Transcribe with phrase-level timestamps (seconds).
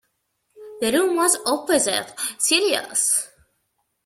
[0.79, 3.29] The room was opposite Celia's.